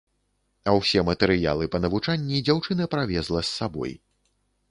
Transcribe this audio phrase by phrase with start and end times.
[0.69, 3.93] А ўсе матэрыялы па навучанні дзяўчына правезла з сабой.